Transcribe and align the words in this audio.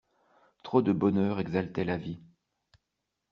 Trop 0.63 0.81
de 0.81 0.93
bonheur 0.93 1.39
exaltait 1.39 1.83
la 1.83 1.95
vie. 1.97 2.19